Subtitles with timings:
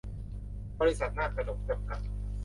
[0.79, 2.01] บริษัท นากกนก จำกัด